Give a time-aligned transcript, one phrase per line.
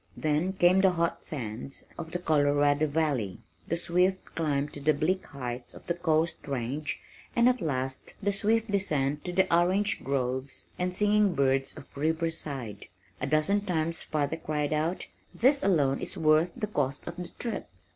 [0.17, 5.27] Then came the hot sand of the Colorado valley, the swift climb to the bleak
[5.27, 6.99] heights of the coast range
[7.35, 12.87] and, at last, the swift descent to the orange groves and singing birds of Riverside.
[13.21, 17.69] A dozen times father cried out, "This alone is worth the cost of the trip."